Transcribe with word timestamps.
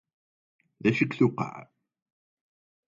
D 0.81 0.83
acu 0.89 1.01
i 1.03 1.05
aɣ-tewqeɛ! 1.07 1.57